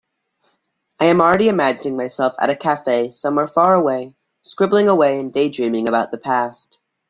I 0.99 1.05
am 1.05 1.21
already 1.21 1.47
imagining 1.47 1.95
myself 1.95 2.33
at 2.39 2.49
a 2.49 2.55
cafe 2.55 3.11
somewhere 3.11 3.45
far 3.45 3.75
away, 3.75 4.15
scribbling 4.41 4.87
away 4.89 5.19
and 5.19 5.31
daydreaming 5.31 5.87
about 5.87 6.09
the 6.09 6.17
past. 6.17 6.79